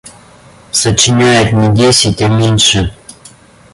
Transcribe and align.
Сочиняет 0.71 1.51
не 1.53 1.69
десять, 1.75 2.23
а 2.23 2.27
меньше. 2.27 2.91